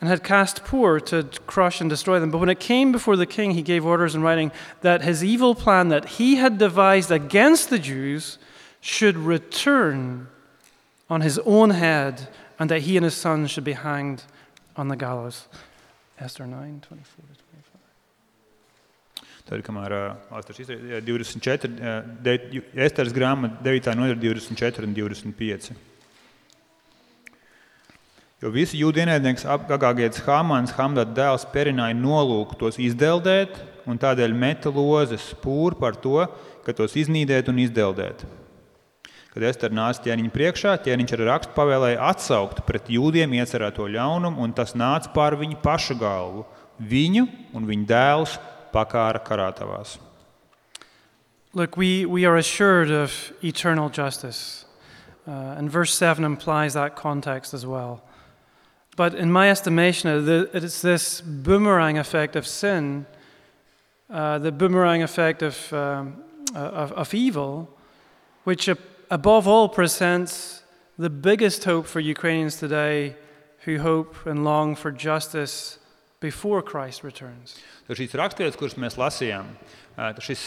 [0.00, 2.30] and had cast poor to crush and destroy them.
[2.30, 5.54] But when it came before the king, he gave orders in writing that his evil
[5.54, 8.38] plan that he had devised against the Jews
[8.80, 10.28] should return
[11.08, 12.28] on his own head
[12.58, 14.24] and that he and his sons should be hanged
[14.76, 15.48] on the gallows.
[16.18, 17.24] Esther 9 24
[19.46, 19.92] Tad, kamēr
[20.34, 21.92] Astars izdarīja 24,
[22.82, 23.92] Esteras grāmata 9.
[23.94, 25.68] nodaļa 24 un 25.
[28.42, 33.54] Jo visi jūdu ienaidnieks apgāgāgietis Hamans, Hamdata dēls, perināja nolūku tos izdeldēt,
[33.86, 36.26] un tādēļ meta lozes pūri par to,
[36.66, 38.26] ka tos iznīdēt un izdeldēt.
[39.30, 44.58] Kad Ester nāca ķēniņa priekšā, ķēniņš ar rakstu pavēlēja atsaukt pret jūdiem iecerēto ļaunumu, un
[44.58, 46.42] tas nāca pār viņa paša galvu.
[46.82, 48.36] Viņu un viņa dēlus
[48.72, 49.98] pakāra karātavās.
[51.52, 54.66] Look, we, we are assured of eternal justice.
[55.26, 58.02] Uh, and verse 7 implies that context as well.
[58.96, 63.06] But in my estimation, it is this boomerang effect of sin,
[64.08, 66.22] uh, the boomerang effect of, um,
[66.54, 67.68] uh, of, of, evil,
[68.44, 68.68] which
[69.10, 70.62] above all presents
[70.98, 73.16] the biggest hope for Ukrainians today
[73.60, 75.78] who hope and long for justice
[76.20, 77.58] before Christ returns.
[77.86, 79.50] Tad šīs raksturvietas, kuras mēs lasījām,
[80.20, 80.42] šis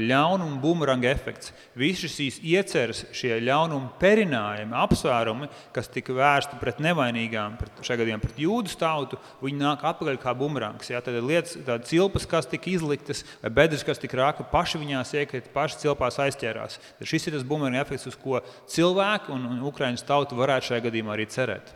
[0.00, 7.58] ļaunuma bumeranga efekts, visas šīs ieceres, šie ļaunuma perinājumi, apsvērumi, kas tika vērsti pret nevainīgām,
[7.60, 10.90] pret, šajā gadījumā pret jūdu tautu, viņi nāk atpakaļ kā bumerangs.
[10.90, 11.02] Ja?
[11.04, 15.54] Tad lietas, tādas cilpas, kas tika izliktas, vai bedres, kas tika rāka, paši viņās iekrita,
[15.54, 16.80] paši cilpās aizķērās.
[16.98, 20.86] Tad šis ir tas bumeranga efekts, uz ko cilvēki un, un Ukraiņas tauta varētu šajā
[20.90, 21.74] gadījumā arī cerēt.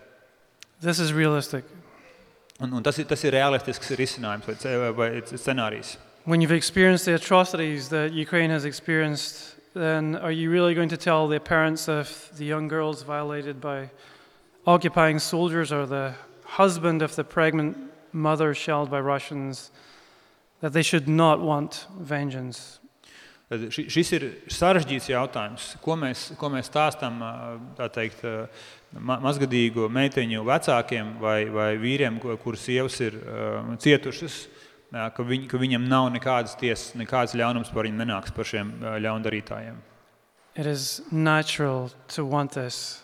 [0.82, 1.64] This is realistic.
[2.60, 5.96] Un, un tas, ir, tas ir realistisks risinājums vai, vai scenārijs.
[6.24, 10.96] When you've experienced the atrocities that Ukraine has experienced, then are you really going to
[10.96, 13.90] tell the parents of the young girls violated by
[14.66, 16.14] occupying soldiers or the
[16.44, 17.76] husband of the pregnant
[18.12, 19.72] mother shelled by Russians
[20.60, 22.78] that they should not want vengeance?
[23.52, 27.20] Šis ir sarežģīts jautājums, ko mēs, ko mēs stāstām
[27.92, 28.24] teikt,
[28.96, 33.18] mazgadīgu meiteņu vecākiem vai, vai vīriem, kurus sievas ir
[33.84, 34.38] cietušas
[34.90, 39.80] ka, viņ, ka viņam nav nekādas tiesas, nekādas ļaunums par viņu nenāks par šiem ļaundarītājiem.
[40.54, 43.02] It is natural to want this,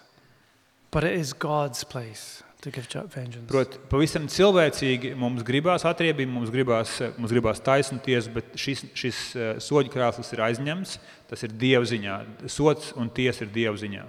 [0.91, 3.49] but it is God's place to give vengeance.
[3.49, 9.21] Prot, pavisam cilvēcīgi mums gribās atriebību, mums gribās, mums gribās taisnu tiesu, bet šis, šis
[9.65, 10.99] soļu krāslis ir aizņemts,
[11.31, 12.19] tas ir Dieva ziņā.
[12.53, 14.05] Sots un tiesa ir Dieva ziņā.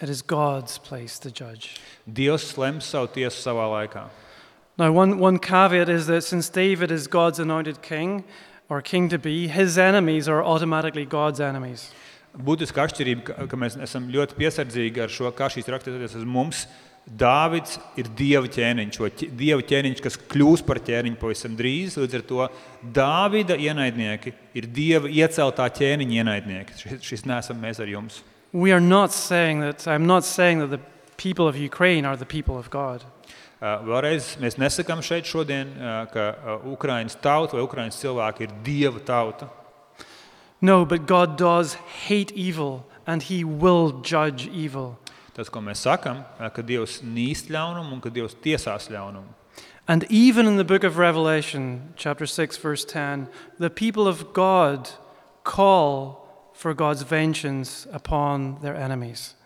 [0.00, 1.80] It is God's place to judge.
[2.06, 4.06] Dievs lems savu tiesu savā laikā.
[4.78, 8.22] Now, one, one caveat is that since David is God's anointed king,
[8.68, 11.90] or king to be, his enemies are automatically God's enemies.
[12.38, 16.66] Būtiska atšķirība, ka, ka mēs esam ļoti piesardzīgi ar šo, kā šīs rakstītas uz mums.
[17.08, 21.96] Dāvids ir dieva ķēniņš, vai dieva ķēniņš, kas kļūs par ķēniņu pavisam drīz.
[21.96, 22.48] Līdz ar to
[22.98, 26.76] Dāvida ienaidnieki ir dieva ieceltā ķēniņa ienaidnieki.
[26.82, 28.20] Šis, šis nesam mēs ar jums.
[28.52, 30.80] We are not saying that, I'm not saying that the
[31.16, 33.04] people of Ukraine are the people of God.
[33.58, 38.52] Uh, vēlreiz mēs nesakām šeit šodien, uh, ka uh, Ukraiņas tauta vai Ukraiņas cilvēki ir
[38.62, 39.48] dieva tauta.
[40.60, 41.74] No, but God does
[42.06, 44.98] hate evil and he will judge evil.
[45.38, 49.36] Tas, ko mēs sakām, ka Dievs nīst ļaunumu un ka Dievs tiesās ļaunumu.
[49.86, 54.90] And even in the book of Revelation, chapter 6, verse 10, the people of God
[55.44, 59.36] call for God's vengeance upon their enemies.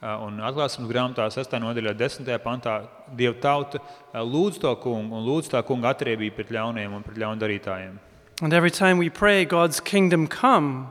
[0.00, 1.52] Un atklāsmes grāmatā 6.
[1.60, 2.32] nodaļā, 10.
[2.40, 3.84] pantā, Dieva tauta
[4.16, 8.00] lūdz to kungu un lūdz tā kunga atriebību pret ļauniem un pret ļaundarītājiem.
[8.40, 10.88] And every time we pray God's kingdom come,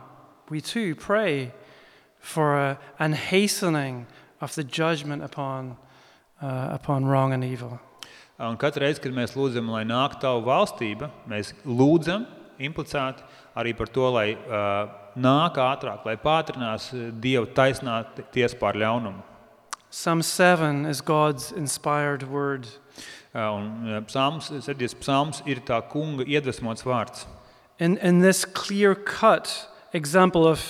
[0.48, 1.50] we too pray
[2.20, 4.06] for a, an hastening
[4.42, 5.76] of the judgment upon,
[6.42, 7.78] uh, upon wrong and evil.
[8.42, 12.26] Un katru reizi, kad mēs lūdzam, lai nāk tavu valstība, mēs lūdzam
[12.58, 13.22] implicēti
[13.56, 18.02] arī par to, lai uh, nāk ātrāk, lai pātrinās eh, Dieva taisnā
[18.32, 19.22] tiesa pār ļaunumu.
[19.92, 22.66] Psalm 7 is God's inspired word.
[23.36, 27.26] Un eh, psalms, sēdies, psalms ir tā kunga iedvesmots vārds.
[27.78, 30.62] In, in this clear-cut example of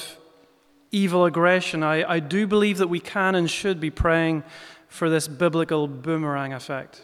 [0.93, 4.45] evil aggression, I, I do believe that we can and should be praying
[4.89, 7.01] for this biblical boomerang effect.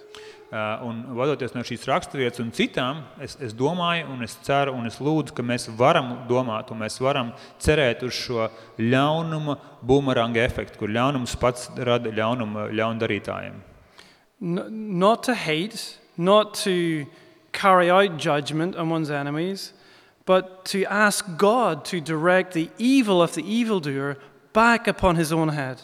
[0.50, 4.88] Uh, un vadoties no šīs raksturvietas un citām, es, es domāju, un es ceru, un
[4.88, 8.46] es lūdzu, ka mēs varam domāt, un mēs varam cerēt uz šo
[8.80, 13.60] ļaunuma bumeranga efektu, kur ļaunums pats rada ļaunumu ļaundarītājiem.
[14.40, 17.04] Not to hate, not to
[17.52, 19.74] carry out judgment on one's enemies,
[20.28, 24.18] but to ask God to direct the evil of the evildoer
[24.52, 25.80] back upon his own head.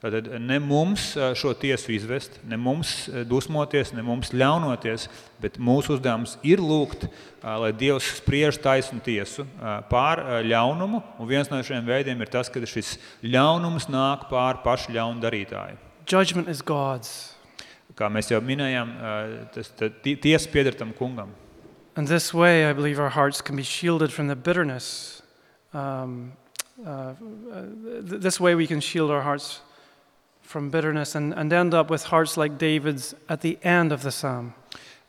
[0.00, 5.06] Tad ne mums šo tiesu izvest, ne mums dusmoties, ne mums ļaunoties,
[5.40, 7.06] bet mūsu uzdevums ir lūgt,
[7.40, 9.46] lai Dievs spriež taisnu tiesu
[9.92, 11.00] pār ļaunumu.
[11.20, 15.80] Un viens no šiem veidiem ir tas, ka šis ļaunums nāk pār pašu ļaunu darītāju.
[16.08, 17.32] Judgment is God's.
[17.96, 18.92] Kā mēs jau minējām,
[19.56, 19.72] tas
[20.04, 21.32] tiesa pieder tam kungam.
[21.96, 25.22] And this way, I believe our hearts can be shielded from the bitterness.
[25.72, 26.32] Um,
[26.84, 27.14] uh,
[28.00, 29.60] this way, we can shield our hearts
[30.42, 34.10] from bitterness and, and end up with hearts like David's at the end of the
[34.10, 34.54] psalm.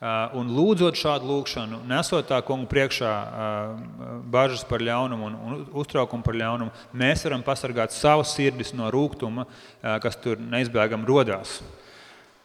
[0.01, 5.61] Uh, un lūdzot šādu lūgšanu, nesot tā kungu priekšā uh, bažas par ļaunumu un, un
[5.81, 11.61] uztraukumu par ļaunumu, mēs varam pasargāt savas sirdis no rūkuma, uh, kas tur neizbēgami rodās.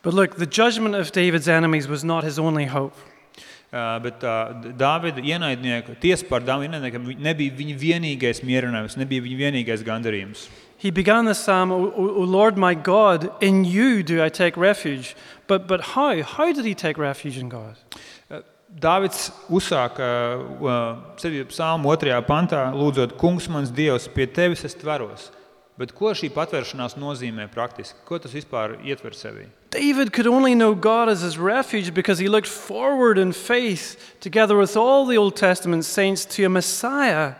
[0.00, 2.96] But look, the judgment of David's enemies was not his only hope.
[3.70, 9.38] Uh, bet uh, Dāvida ienaidnieka, tiesa par Dāvida ienaidniekiem nebija viņa vienīgais mierinājums, nebija viņa
[9.44, 10.48] vienīgais gandarījums.
[10.80, 15.14] He began the psalm, o, o, Lord my God, in you do I take refuge.
[15.46, 16.20] But, but how?
[16.22, 17.76] How did he take refuge in God?
[18.70, 20.08] Dāvids uzsāka
[20.58, 25.30] uh, psalmu otrajā pantā, lūdzot, kungs mans dievs, pie tevis es tveros.
[25.80, 28.02] Bet ko šī patvēršanās nozīmē praktiski?
[28.04, 29.46] Ko tas vispār ietver sevī?
[29.72, 34.58] David could only know God as his refuge because he looked forward in faith, together
[34.58, 37.32] with all the Old Testament saints, to a Messiah,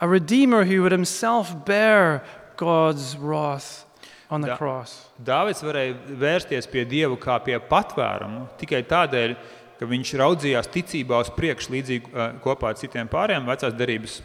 [0.00, 2.22] a Redeemer who would himself bear
[2.56, 3.84] God's wrath
[4.30, 5.10] on the Da- cross.
[5.18, 9.34] Dāvids varēja vērsties pie Dieva kā pie patvērumu tikai tādēļ,
[9.80, 14.20] ka viņš raudzījās ticībā uz priekšu, līdzīgi uh, kopā ar citiem pārējiem vecās derības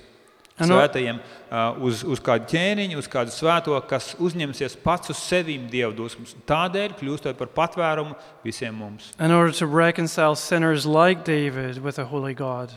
[0.59, 5.93] svētajiem, uh, uz, uz kādu ķēniņu, uz kādu svēto, kas uzņemsies pats uz sevīm Dieva
[5.95, 6.35] dusmas.
[6.49, 9.11] Tādēļ kļūstot par patvērumu visiem mums.
[9.19, 12.73] In order to reconcile sinners like David with a holy God.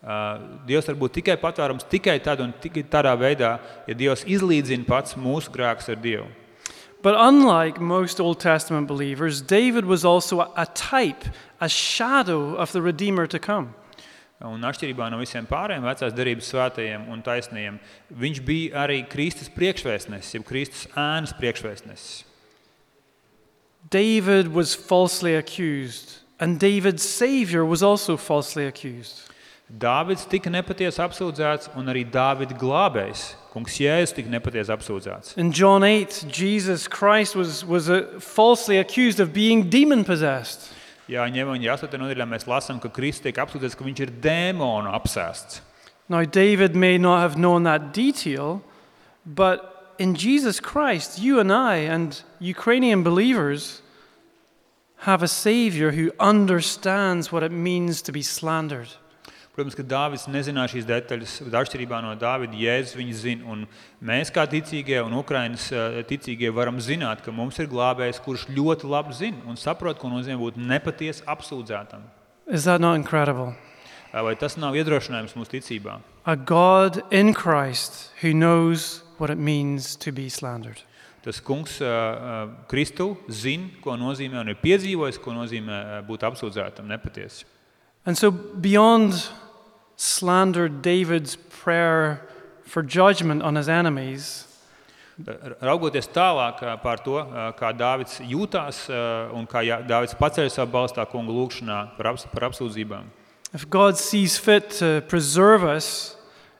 [0.00, 4.88] Uh, Dievs var būt tikai patvērums tikai tad un tikai tādā veidā, ja Dievs izlīdzina
[4.88, 6.30] pats mūsu grēkus ar Dievu.
[7.02, 11.24] But unlike most Old Testament believers, David was also a, a type,
[11.60, 13.74] a shadow of the Redeemer to come.
[14.40, 17.76] Un atšķirībā no visiem pārējiem vecās derības svētajiem un taisniem,
[18.08, 22.22] viņš bija arī Kristus priekšvēstnesis, jeb Kristus ēnas priekšvēstnesis.
[23.90, 29.28] David was falsely accused, and David's Savior was also falsely accused.
[29.70, 35.36] Dāvids tika nepatiesi apsūdzēts, un arī Dāvida glābējs, kungs Jēzus, tika nepatiesi apsūdzēts.
[35.38, 40.72] In John 8, Jesus Christ was, was uh, falsely accused of being demon possessed.
[41.10, 41.98] Jā, ņemot vērā 8.
[41.98, 45.58] nodaļā, mēs lasām, ka Kristus tiek apsūdzēts, ka viņš ir dēmonu apsēsts.
[46.08, 48.62] Now, David may not have known that detail,
[49.26, 53.82] but in Jesus Christ, you and I and Ukrainian believers
[54.98, 58.90] have a Savior who understands what it means to be slandered.
[59.60, 63.44] Protams, ka Dāvids nezināja šīs detaļas, bet atšķirībā no Dāvida Jēzus viņas zina.
[63.52, 63.66] Un
[64.00, 65.66] mēs, kā ticīgie un Ukraiņas
[66.08, 70.38] ticīgie, varam zināt, ka mums ir glābējs, kurš ļoti labi zina un saprot, ko nozīmē
[70.40, 72.06] būt nepatiesi apsūdzētam.
[72.48, 73.52] Is that not incredible?
[74.14, 75.98] Vai tas nav iedrošinājums mūsu ticībā?
[76.24, 80.80] A God in Christ who knows what it means to be slandered.
[81.20, 86.88] Tas kungs uh, Kristu zina, ko nozīmē un ir piedzīvojis, ko nozīmē uh, būt apsūdzētam
[86.88, 87.44] nepatiesi.
[88.08, 89.28] And so, beyond
[90.00, 92.26] slander, David's prayer
[92.64, 94.46] for judgment on his enemies,
[95.60, 100.48] Raugoties tālāk uh, par to, uh, kā Dāvids jūtās uh, un kā Jā- Dāvids paceļ
[100.48, 103.04] savu balstā kungu lūgšanā par, aps, par apsūdzībām.
[103.52, 106.16] if God sees fit to preserve us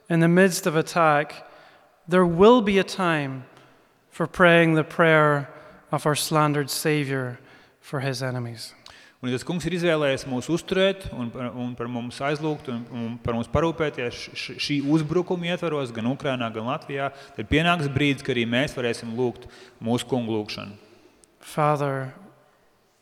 [0.09, 1.47] in the midst of attack,
[2.07, 3.45] there will be a time
[4.11, 5.49] for praying the prayer
[5.91, 7.39] of our slandered Savior
[7.79, 8.75] for his enemies.
[9.21, 12.79] Un, ja tas kungs ir izvēlējies mūs uzturēt un, par- un par mums aizlūgt un,
[12.89, 18.25] un par mums parūpēties š- šī uzbrukuma ietvaros, gan Ukrajinā, gan Latvijā, tad pienāks brīdis,
[18.25, 19.45] kad arī mēs varēsim lūgt
[19.77, 20.73] mūsu kungu lūgšanu.
[21.39, 22.15] Father,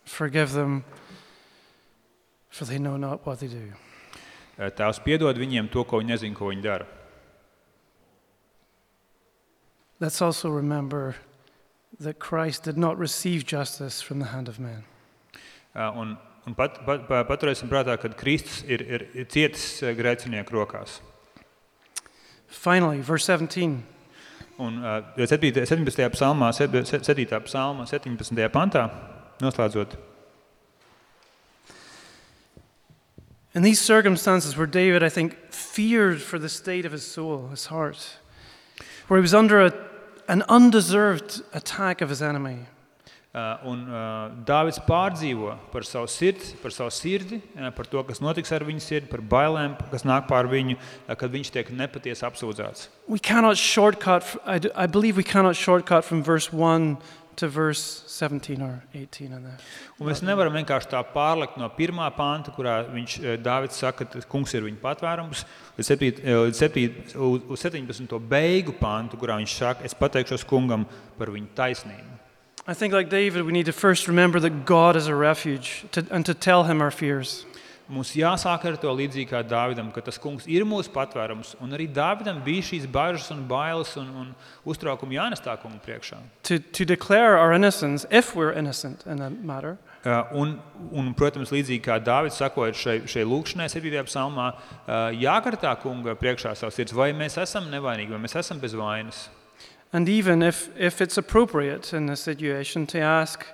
[0.03, 0.83] forgive them,
[2.49, 3.71] for they know not what they do.
[4.59, 6.85] Eh, Tēvs piedod viņiem to, ko viņi nezina, ko viņi dara.
[10.01, 11.15] Let's also remember
[11.99, 14.83] that Christ did not receive justice from the hand of man.
[15.75, 19.93] Eh, Un, un pat, pat, pat, paturēsim prātā, ka Kristus ir, ir, ir cietis eh,
[19.93, 20.99] grēcinieku rokās.
[22.49, 23.83] Finally, verse 17.
[24.57, 25.65] Un eh, 17.
[25.69, 26.09] 17.
[26.15, 26.81] psalmā, 7.
[27.45, 28.49] psalmā, 17.
[28.49, 28.89] pantā,
[29.43, 29.93] noslēdzot.
[33.53, 37.67] In these circumstances where David, I think, feared for the state of his soul, his
[37.67, 38.17] heart,
[39.07, 39.73] where he was under a,
[40.27, 42.78] an undeserved attack of his enemy, Uh,
[43.69, 48.49] Un uh, Dāvids pārdzīvo par savu sirdi, par savu sirdi, uh, par to, kas notiks
[48.57, 50.79] ar viņu sirdi, par bailēm, kas nāk pār viņu,
[51.13, 52.87] kad viņš tiek nepatiesi apsūdzēts.
[53.07, 56.97] we cannot shortcut, I, d- I believe we cannot shortcut from verse 1
[57.35, 59.57] to verse 17 or 18 in there.
[60.01, 64.57] Un mēs nevaram vienkārši tā pārlikt no pirmā panta, kurā viņš Dāvids saka, ka kungs
[64.57, 65.45] ir viņa patvērums,
[65.77, 68.17] līdz, septīt, uh, līdz, septīt, uz uz 17.
[68.25, 70.89] beigu pantu, kurā viņš saka, es pateikšos kungam
[71.21, 72.15] par viņu taisnību.
[72.69, 76.05] I think, like David, we need to first remember that God is a refuge to,
[76.11, 77.43] and to tell him our fears.
[77.89, 81.55] Mums jāsāk ar to līdzīgi kā Dāvidam, ka tas kungs ir mūsu patvērums.
[81.65, 84.27] Un arī Dāvidam bija šīs bažas un bailes un, un
[84.69, 86.19] uztraukumi jānes tā kunga priekšā.
[86.45, 90.53] To, to declare our innocence, if we're innocent in that matter, Uh, Un,
[90.95, 93.97] un, protams, līdzīgi kā Dārvids sakojot šai, šai lūkšanai, 7.
[94.07, 98.77] psalmā, uh, jākartā kunga priekšā savs sirds, vai mēs esam nevainīgi, vai mēs esam bez
[98.79, 99.25] vainas.
[99.91, 103.45] And even if, if it's appropriate in this situation to ask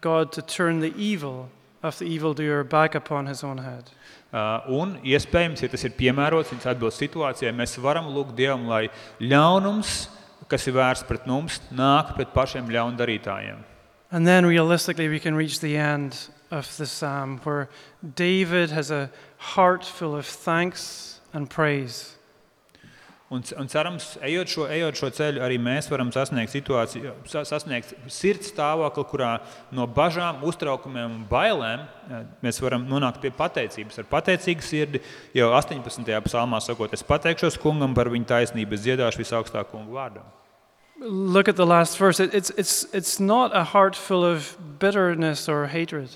[0.00, 1.48] God to turn the evil
[1.82, 3.90] of the evildoer back upon his own head.
[4.32, 8.84] Uh, Un, iespējams, ja tas ir piemērots viņas atbilst situācijai, mēs varam lūgt Dievam, lai
[9.18, 10.04] ļaunums,
[10.50, 13.64] kas ir vērsts pret mums, nāk pret pašiem ļaundarītājiem.
[14.12, 17.68] And then realistically, we can reach the end of the psalm where
[18.02, 19.10] David has a
[19.54, 22.16] heart full of thanks and praise.
[23.30, 27.92] Un, un cerams, ejot šo, ejot šo ceļu, arī mēs varam sasniegt situāciju, sa- sasniegt
[28.10, 29.28] sirds stāvokli, kurā
[29.70, 34.00] no bažām, uztraukumiem un bailēm eh, mēs varam nonākt pie pateicības.
[34.02, 35.02] Ar pateicīgu sirdi
[35.38, 36.10] jau 18.
[36.26, 40.24] psalmā sakot, es pateikšos kungam par viņa taisnību, es dziedāšu visaugstākā kunga vārdā.
[40.98, 42.18] Look at the last verse.
[42.18, 46.10] It, it's, it's, it's not a heart full of bitterness or hatred.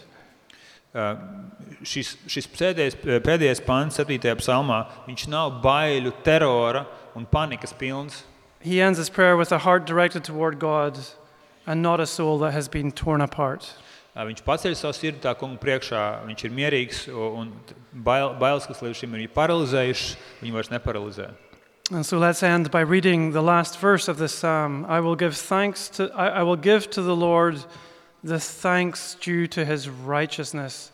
[0.92, 1.14] Uh,
[1.84, 4.16] Šis, šis pēdējais, pēdējais pāns, 7.
[4.40, 6.84] psalmā, viņš nav baiļu, terora
[7.14, 8.24] un panikas pilns.
[8.60, 10.98] He ends his prayer with a heart directed toward God
[11.66, 13.74] and not a soul that has been torn apart.
[14.14, 17.50] Viņš paceļ savu sirdi tā kunga priekšā, viņš ir mierīgs un
[17.90, 20.12] bail, bailes, kas līdz šim ir paralizējušas,
[20.42, 21.32] viņu vairs neparalizē.
[21.90, 24.86] And so let's end by reading the last verse of this psalm.
[24.88, 27.58] I will give thanks to I, I will give to the Lord
[28.22, 30.92] the thanks due to his righteousness,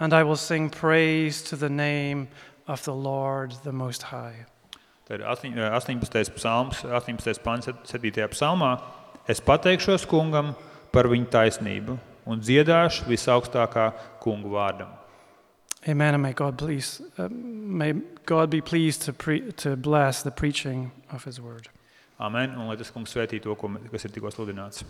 [0.00, 2.28] and I will sing praise to the name
[2.66, 4.46] of the Lord the Most High.
[5.12, 6.32] Ir astoņ- 18.
[6.34, 7.42] psalms, 18.
[7.44, 8.28] pāns, 7.
[8.32, 8.80] psalmā.
[9.28, 10.54] Es pateikšos kungam
[10.92, 14.88] par viņa taisnību un dziedāšu visaugstākā kunga vārdam.
[15.86, 16.14] Amen.
[16.14, 17.92] And may God please, uh, may
[18.24, 21.68] God be pleased to pre- to bless the preaching of His word.
[22.20, 22.50] Amen.
[22.56, 23.54] Un lai tas kungs svētī to,
[23.90, 24.84] kas ir tikko sludināts.